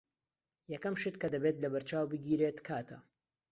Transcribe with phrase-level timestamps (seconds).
[0.73, 2.97] یەکەم شت کە دەبێت لەبەرچاو بگیرێت کاتە.